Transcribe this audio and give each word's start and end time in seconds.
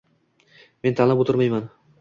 Men 0.87 0.97
tanlab 1.03 1.23
o`tirmayman 1.27 1.73